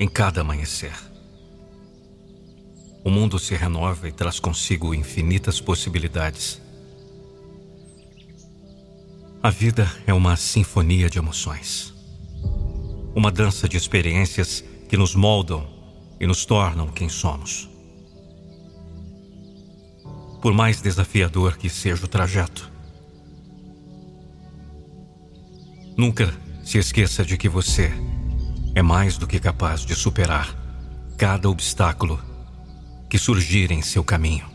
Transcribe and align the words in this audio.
em 0.00 0.08
cada 0.08 0.40
amanhecer. 0.40 0.94
O 3.04 3.10
mundo 3.10 3.38
se 3.38 3.54
renova 3.54 4.08
e 4.08 4.12
traz 4.12 4.40
consigo 4.40 4.94
infinitas 4.94 5.60
possibilidades. 5.60 6.58
A 9.42 9.50
vida 9.50 9.86
é 10.06 10.14
uma 10.14 10.38
sinfonia 10.38 11.10
de 11.10 11.18
emoções. 11.18 11.92
Uma 13.14 13.30
dança 13.30 13.68
de 13.68 13.76
experiências 13.76 14.64
que 14.88 14.96
nos 14.96 15.14
moldam 15.14 15.68
e 16.18 16.26
nos 16.26 16.46
tornam 16.46 16.88
quem 16.88 17.10
somos. 17.10 17.68
Por 20.40 20.54
mais 20.54 20.80
desafiador 20.80 21.58
que 21.58 21.68
seja 21.68 22.06
o 22.06 22.08
trajeto, 22.08 22.72
nunca 25.94 26.32
se 26.64 26.78
esqueça 26.78 27.22
de 27.22 27.36
que 27.36 27.50
você 27.50 27.92
é 28.74 28.82
mais 28.82 29.18
do 29.18 29.26
que 29.26 29.40
capaz 29.40 29.80
de 29.80 29.94
superar 29.94 30.54
cada 31.16 31.48
obstáculo 31.50 32.20
que 33.08 33.18
surgir 33.18 33.70
em 33.70 33.82
seu 33.82 34.04
caminho. 34.04 34.46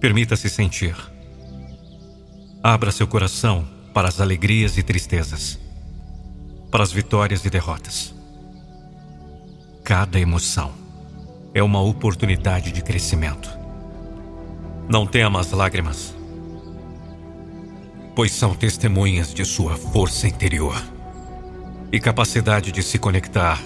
Permita-se 0.00 0.48
sentir. 0.48 0.96
Abra 2.62 2.90
seu 2.90 3.06
coração 3.06 3.68
para 3.92 4.08
as 4.08 4.20
alegrias 4.20 4.78
e 4.78 4.82
tristezas, 4.82 5.58
para 6.70 6.82
as 6.82 6.90
vitórias 6.90 7.44
e 7.44 7.50
derrotas. 7.50 8.14
Cada 9.84 10.18
emoção 10.18 10.72
é 11.52 11.62
uma 11.62 11.80
oportunidade 11.82 12.72
de 12.72 12.82
crescimento. 12.82 13.50
Não 14.88 15.06
tema 15.06 15.40
as 15.40 15.50
lágrimas 15.52 16.14
pois 18.14 18.32
são 18.32 18.54
testemunhas 18.54 19.32
de 19.32 19.44
sua 19.44 19.76
força 19.76 20.26
interior 20.26 20.80
e 21.92 21.98
capacidade 21.98 22.70
de 22.70 22.82
se 22.82 22.98
conectar 22.98 23.60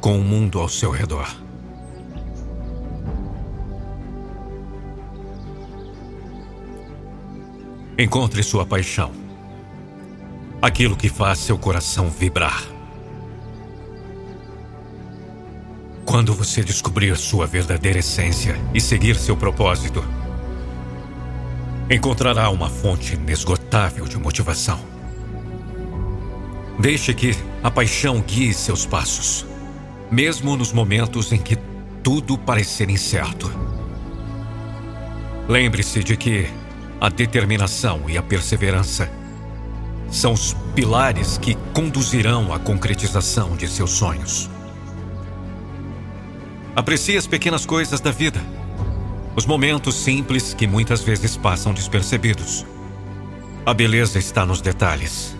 com 0.00 0.18
o 0.18 0.24
mundo 0.24 0.58
ao 0.58 0.68
seu 0.68 0.90
redor. 0.90 1.28
Encontre 7.98 8.42
sua 8.42 8.64
paixão, 8.64 9.12
aquilo 10.62 10.96
que 10.96 11.08
faz 11.08 11.38
seu 11.38 11.58
coração 11.58 12.08
vibrar. 12.08 12.64
Quando 16.06 16.32
você 16.32 16.64
descobrir 16.64 17.14
sua 17.16 17.46
verdadeira 17.46 17.98
essência 17.98 18.56
e 18.72 18.80
seguir 18.80 19.16
seu 19.16 19.36
propósito, 19.36 20.02
encontrará 21.90 22.48
uma 22.48 22.70
fonte 22.70 23.14
inesgotável 23.14 23.59
de 24.08 24.18
motivação. 24.18 24.80
Deixe 26.78 27.14
que 27.14 27.36
a 27.62 27.70
paixão 27.70 28.20
guie 28.20 28.52
seus 28.52 28.84
passos, 28.84 29.46
mesmo 30.10 30.56
nos 30.56 30.72
momentos 30.72 31.30
em 31.32 31.38
que 31.38 31.56
tudo 32.02 32.36
parecer 32.36 32.90
incerto. 32.90 33.50
Lembre-se 35.48 36.02
de 36.02 36.16
que 36.16 36.48
a 37.00 37.08
determinação 37.08 38.08
e 38.08 38.18
a 38.18 38.22
perseverança 38.22 39.10
são 40.10 40.32
os 40.32 40.54
pilares 40.74 41.38
que 41.38 41.54
conduzirão 41.72 42.52
à 42.52 42.58
concretização 42.58 43.56
de 43.56 43.68
seus 43.68 43.90
sonhos. 43.90 44.50
Aprecie 46.74 47.16
as 47.16 47.26
pequenas 47.26 47.64
coisas 47.64 48.00
da 48.00 48.10
vida 48.10 48.40
os 49.36 49.46
momentos 49.46 49.94
simples 49.94 50.52
que 50.52 50.66
muitas 50.66 51.02
vezes 51.02 51.36
passam 51.36 51.72
despercebidos. 51.72 52.66
A 53.70 53.72
beleza 53.72 54.18
está 54.18 54.44
nos 54.44 54.60
detalhes, 54.60 55.36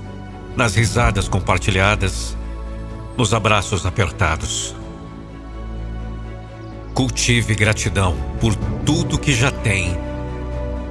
nas 0.57 0.77
risadas 0.77 1.27
compartilhadas, 1.27 2.37
nos 3.17 3.35
abraços 3.35 3.85
apertados. 3.85 4.73
Cultive 6.95 7.57
gratidão 7.57 8.17
por 8.41 8.55
tudo 8.87 9.19
que 9.19 9.35
já 9.35 9.51
tem 9.51 9.99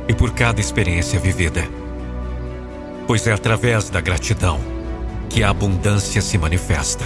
e 0.06 0.14
por 0.14 0.34
cada 0.34 0.60
experiência 0.60 1.18
vivida. 1.18 1.66
Pois 3.08 3.26
é 3.26 3.32
através 3.32 3.90
da 3.90 4.02
gratidão 4.02 4.60
que 5.30 5.42
a 5.42 5.50
abundância 5.50 6.22
se 6.22 6.38
manifesta. 6.38 7.06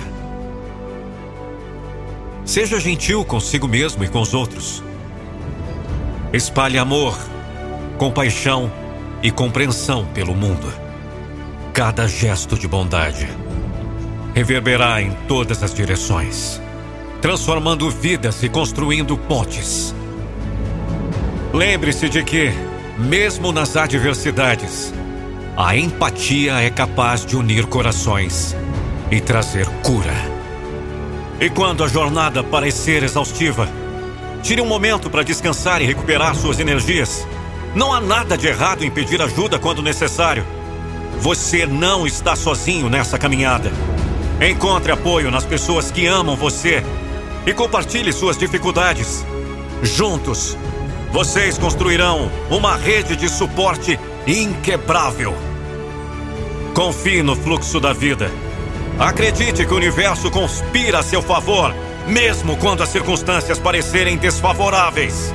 Seja 2.43 2.79
gentil 2.79 3.23
consigo 3.23 3.67
mesmo 3.67 4.03
e 4.03 4.07
com 4.07 4.19
os 4.19 4.33
outros. 4.33 4.83
Espalhe 6.33 6.79
amor, 6.79 7.15
compaixão 7.99 8.81
e 9.23 9.31
compreensão 9.31 10.05
pelo 10.05 10.35
mundo. 10.35 10.71
Cada 11.73 12.07
gesto 12.07 12.55
de 12.59 12.67
bondade 12.67 13.27
reverberará 14.35 15.01
em 15.01 15.11
todas 15.27 15.63
as 15.63 15.73
direções, 15.73 16.61
transformando 17.21 17.89
vidas 17.89 18.43
e 18.43 18.49
construindo 18.49 19.17
pontes. 19.17 19.95
Lembre-se 21.53 22.09
de 22.09 22.21
que, 22.23 22.51
mesmo 22.99 23.51
nas 23.51 23.75
adversidades, 23.75 24.93
a 25.57 25.75
empatia 25.75 26.61
é 26.61 26.69
capaz 26.69 27.25
de 27.25 27.37
unir 27.37 27.65
corações 27.65 28.55
e 29.09 29.21
trazer 29.21 29.65
cura. 29.81 30.13
E 31.39 31.49
quando 31.49 31.83
a 31.83 31.87
jornada 31.87 32.43
parecer 32.43 33.03
exaustiva, 33.03 33.67
Tire 34.43 34.59
um 34.59 34.65
momento 34.65 35.09
para 35.09 35.23
descansar 35.23 35.81
e 35.81 35.85
recuperar 35.85 36.35
suas 36.35 36.59
energias. 36.59 37.25
Não 37.75 37.91
há 37.91 37.99
nada 37.99 38.37
de 38.37 38.47
errado 38.47 38.83
em 38.83 38.91
pedir 38.91 39.21
ajuda 39.21 39.57
quando 39.57 39.81
necessário. 39.81 40.45
Você 41.19 41.65
não 41.65 42.05
está 42.05 42.35
sozinho 42.35 42.89
nessa 42.89 43.17
caminhada. 43.17 43.71
Encontre 44.41 44.91
apoio 44.91 45.31
nas 45.31 45.45
pessoas 45.45 45.91
que 45.91 46.05
amam 46.05 46.35
você 46.35 46.83
e 47.45 47.53
compartilhe 47.53 48.11
suas 48.11 48.37
dificuldades. 48.37 49.25
Juntos, 49.81 50.57
vocês 51.11 51.57
construirão 51.57 52.31
uma 52.49 52.75
rede 52.75 53.15
de 53.15 53.29
suporte 53.29 53.99
inquebrável. 54.27 55.35
Confie 56.73 57.23
no 57.23 57.35
fluxo 57.35 57.79
da 57.79 57.93
vida. 57.93 58.31
Acredite 58.99 59.65
que 59.65 59.73
o 59.73 59.77
universo 59.77 60.29
conspira 60.29 60.99
a 60.99 61.03
seu 61.03 61.21
favor 61.21 61.73
mesmo 62.07 62.57
quando 62.57 62.83
as 62.83 62.89
circunstâncias 62.89 63.59
parecerem 63.59 64.17
desfavoráveis. 64.17 65.33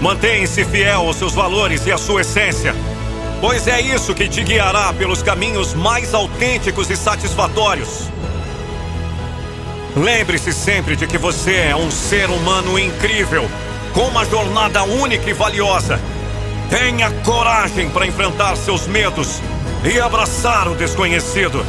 Mantenha-se 0.00 0.64
fiel 0.64 1.00
aos 1.00 1.16
seus 1.16 1.34
valores 1.34 1.86
e 1.86 1.92
à 1.92 1.98
sua 1.98 2.20
essência 2.20 2.74
pois 3.40 3.66
é 3.66 3.80
isso 3.80 4.14
que 4.14 4.28
te 4.28 4.42
guiará 4.42 4.92
pelos 4.92 5.22
caminhos 5.22 5.74
mais 5.74 6.14
autênticos 6.14 6.90
e 6.90 6.96
satisfatórios. 6.96 8.08
Lembre-se 9.96 10.52
sempre 10.52 10.96
de 10.96 11.06
que 11.06 11.18
você 11.18 11.54
é 11.70 11.76
um 11.76 11.90
ser 11.90 12.28
humano 12.28 12.78
incrível, 12.78 13.48
com 13.92 14.02
uma 14.02 14.24
jornada 14.24 14.82
única 14.82 15.28
e 15.30 15.32
valiosa. 15.32 16.00
Tenha 16.68 17.10
coragem 17.24 17.88
para 17.88 18.06
enfrentar 18.06 18.56
seus 18.56 18.86
medos 18.86 19.40
e 19.84 19.98
abraçar 20.00 20.68
o 20.68 20.74
desconhecido. 20.74 21.64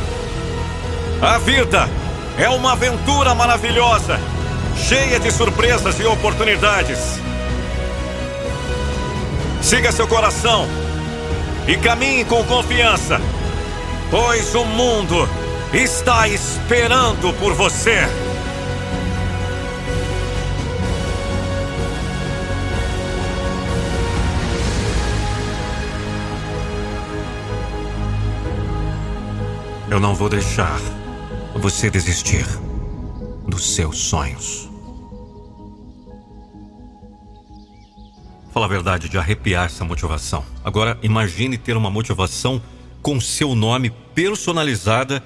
A 1.22 1.38
vida 1.38 1.90
é 2.38 2.50
uma 2.50 2.74
aventura 2.74 3.34
maravilhosa, 3.34 4.20
cheia 4.76 5.20
de 5.20 5.32
surpresas 5.32 6.00
e 6.00 6.06
oportunidades. 6.06 7.20
Siga 9.62 9.92
seu 9.92 10.08
coração 10.08 10.68
e 11.68 11.76
caminhe 11.78 12.24
com 12.24 12.44
confiança, 12.46 13.20
pois 14.10 14.56
o 14.56 14.64
mundo 14.64 15.28
está 15.74 16.28
esperando 16.28 17.34
por 17.40 17.54
você. 17.54 18.08
Eu 29.90 30.00
não 30.00 30.14
vou 30.14 30.30
deixar 30.30 30.80
você 31.56 31.90
desistir 31.90 32.46
dos 33.48 33.76
seus 33.76 33.98
sonhos. 33.98 34.70
Fala 38.58 38.66
a 38.66 38.70
verdade, 38.70 39.08
de 39.08 39.20
arrepiar 39.20 39.66
essa 39.66 39.86
motivação. 39.86 40.44
Agora, 40.66 40.98
imagine 41.04 41.60
ter 41.60 41.78
uma 41.78 41.92
motivação 41.92 42.60
com 43.04 43.22
seu 43.22 43.54
nome 43.54 43.92
personalizada 44.16 45.24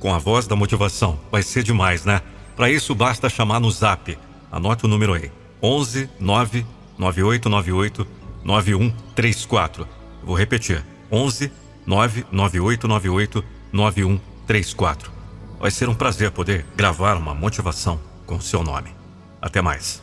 com 0.00 0.12
a 0.12 0.18
voz 0.18 0.48
da 0.48 0.56
motivação. 0.56 1.16
Vai 1.30 1.44
ser 1.44 1.62
demais, 1.62 2.04
né? 2.04 2.20
Para 2.56 2.68
isso, 2.68 2.92
basta 2.92 3.28
chamar 3.28 3.60
no 3.60 3.70
zap. 3.70 4.18
Anote 4.50 4.84
o 4.84 4.88
número 4.88 5.14
aí: 5.14 5.30
11 5.62 6.10
9 6.18 6.66
9898 6.98 8.04
9134. 8.42 9.88
Vou 10.24 10.36
repetir: 10.36 10.84
11 11.08 11.52
99898 11.86 13.44
9134. 13.72 15.12
Vai 15.60 15.70
ser 15.70 15.88
um 15.88 15.94
prazer 15.94 16.32
poder 16.32 16.66
gravar 16.74 17.16
uma 17.16 17.32
motivação 17.32 18.00
com 18.26 18.40
seu 18.40 18.64
nome. 18.64 18.90
Até 19.40 19.62
mais. 19.62 20.02